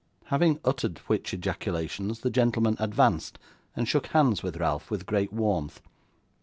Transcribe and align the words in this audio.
Having 0.33 0.59
uttered 0.65 0.97
which 1.05 1.31
ejaculations, 1.31 2.21
the 2.21 2.31
gentleman 2.31 2.75
advanced, 2.79 3.37
and 3.75 3.87
shook 3.87 4.07
hands 4.07 4.41
with 4.41 4.57
Ralph, 4.57 4.89
with 4.89 5.05
great 5.05 5.31
warmth. 5.31 5.79